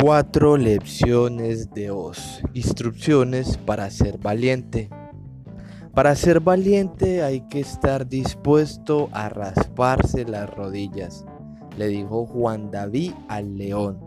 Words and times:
Cuatro 0.00 0.56
lecciones 0.56 1.74
de 1.74 1.90
Oz. 1.90 2.40
Instrucciones 2.54 3.56
para 3.56 3.90
ser 3.90 4.16
valiente. 4.16 4.90
Para 5.92 6.14
ser 6.14 6.38
valiente 6.38 7.24
hay 7.24 7.40
que 7.48 7.58
estar 7.58 8.08
dispuesto 8.08 9.08
a 9.10 9.28
rasparse 9.28 10.24
las 10.24 10.48
rodillas, 10.50 11.26
le 11.76 11.88
dijo 11.88 12.26
Juan 12.26 12.70
David 12.70 13.10
al 13.26 13.58
león. 13.58 13.98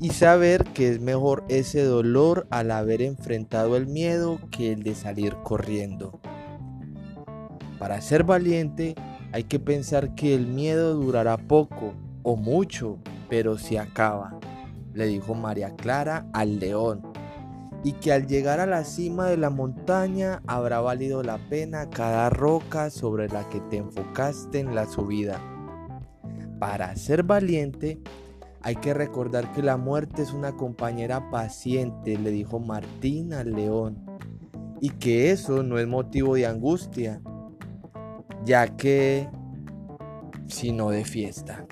Y 0.00 0.10
saber 0.10 0.64
que 0.64 0.88
es 0.88 0.98
mejor 0.98 1.44
ese 1.50 1.84
dolor 1.84 2.46
al 2.48 2.70
haber 2.70 3.02
enfrentado 3.02 3.76
el 3.76 3.88
miedo 3.88 4.40
que 4.50 4.72
el 4.72 4.82
de 4.82 4.94
salir 4.94 5.36
corriendo. 5.44 6.18
Para 7.78 8.00
ser 8.00 8.24
valiente 8.24 8.94
hay 9.32 9.44
que 9.44 9.60
pensar 9.60 10.14
que 10.14 10.34
el 10.34 10.46
miedo 10.46 10.94
durará 10.94 11.36
poco 11.36 11.92
o 12.22 12.34
mucho, 12.34 12.96
pero 13.28 13.58
se 13.58 13.78
acaba 13.78 14.38
le 14.96 15.06
dijo 15.06 15.34
María 15.34 15.76
Clara 15.76 16.26
al 16.32 16.58
león, 16.58 17.02
y 17.84 17.92
que 17.92 18.12
al 18.12 18.26
llegar 18.26 18.58
a 18.58 18.66
la 18.66 18.84
cima 18.84 19.26
de 19.26 19.36
la 19.36 19.50
montaña 19.50 20.42
habrá 20.46 20.80
valido 20.80 21.22
la 21.22 21.38
pena 21.50 21.88
cada 21.90 22.30
roca 22.30 22.90
sobre 22.90 23.28
la 23.28 23.48
que 23.48 23.60
te 23.60 23.76
enfocaste 23.76 24.58
en 24.58 24.74
la 24.74 24.86
subida. 24.86 25.40
Para 26.58 26.96
ser 26.96 27.22
valiente, 27.22 28.00
hay 28.62 28.76
que 28.76 28.94
recordar 28.94 29.52
que 29.52 29.62
la 29.62 29.76
muerte 29.76 30.22
es 30.22 30.32
una 30.32 30.56
compañera 30.56 31.30
paciente, 31.30 32.18
le 32.18 32.30
dijo 32.30 32.58
Martín 32.58 33.34
al 33.34 33.52
león, 33.52 34.04
y 34.80 34.90
que 34.90 35.30
eso 35.30 35.62
no 35.62 35.78
es 35.78 35.86
motivo 35.86 36.34
de 36.34 36.46
angustia, 36.46 37.20
ya 38.44 38.76
que 38.76 39.28
sino 40.48 40.90
de 40.90 41.04
fiesta. 41.04 41.66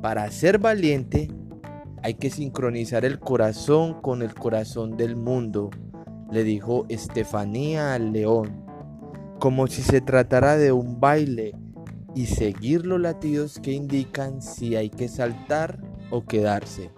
Para 0.00 0.30
ser 0.30 0.58
valiente, 0.58 1.28
hay 2.06 2.14
que 2.14 2.30
sincronizar 2.30 3.04
el 3.04 3.18
corazón 3.18 4.00
con 4.00 4.22
el 4.22 4.32
corazón 4.32 4.96
del 4.96 5.16
mundo, 5.16 5.70
le 6.30 6.44
dijo 6.44 6.86
Estefanía 6.88 7.94
al 7.94 8.12
león, 8.12 8.64
como 9.40 9.66
si 9.66 9.82
se 9.82 10.00
tratara 10.00 10.56
de 10.56 10.70
un 10.70 11.00
baile 11.00 11.56
y 12.14 12.26
seguir 12.26 12.86
los 12.86 13.00
latidos 13.00 13.58
que 13.58 13.72
indican 13.72 14.40
si 14.40 14.76
hay 14.76 14.88
que 14.88 15.08
saltar 15.08 15.80
o 16.12 16.24
quedarse. 16.24 16.92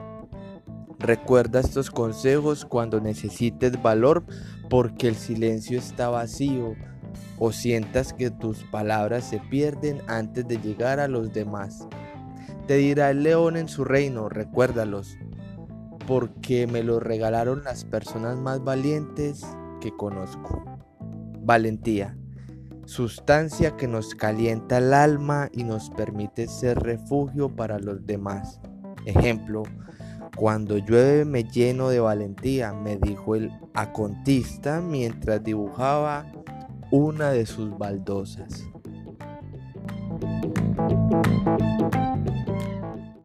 Recuerda 0.99 1.61
estos 1.61 1.91
consejos 1.91 2.67
cuando 2.67 3.01
necesites 3.01 3.81
valor 3.83 4.27
porque 4.69 5.09
el 5.09 5.17
silencio 5.17 5.79
está 5.79 6.11
vacío 6.11 6.75
o 7.39 7.51
sientas 7.51 8.13
que 8.13 8.31
tus 8.31 8.63
palabras 8.65 9.25
se 9.25 9.39
pierden 9.39 10.03
antes 10.07 10.47
de 10.47 10.59
llegar 10.59 11.01
a 11.01 11.09
los 11.09 11.33
demás. 11.33 11.89
Te 12.69 12.77
dirá 12.77 13.09
el 13.11 13.23
león 13.23 13.57
en 13.57 13.67
su 13.67 13.83
reino, 13.83 14.29
recuérdalos, 14.29 15.17
porque 16.07 16.67
me 16.67 16.83
lo 16.83 17.01
regalaron 17.01 17.65
las 17.65 17.87
personas 17.87 18.37
más 18.37 18.63
valientes 18.63 19.43
que 19.81 19.91
conozco. 19.91 20.79
Valentía, 21.41 22.19
sustancia 22.85 23.75
que 23.79 23.89
nos 23.89 24.15
calienta 24.15 24.77
el 24.77 24.93
alma 24.93 25.49
y 25.51 25.65
nos 25.65 25.89
permite 25.89 26.47
ser 26.47 26.79
refugio 26.81 27.49
para 27.57 27.79
los 27.79 28.05
demás. 28.05 28.61
Ejemplo, 29.07 29.63
cuando 30.37 30.77
llueve 30.77 31.25
me 31.25 31.45
lleno 31.45 31.89
de 31.89 32.01
valentía, 32.01 32.75
me 32.75 32.99
dijo 32.99 33.35
el 33.35 33.51
acontista 33.73 34.83
mientras 34.83 35.43
dibujaba 35.43 36.27
una 36.91 37.31
de 37.31 37.47
sus 37.47 37.79
baldosas. 37.79 38.69